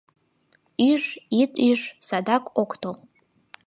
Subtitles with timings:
[0.91, 1.03] Ӱж,
[1.41, 2.97] ит ӱж— садак ок тол.